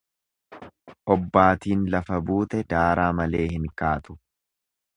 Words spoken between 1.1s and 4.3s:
Obbaatiin lafa buute daaraa malee hin kaatu.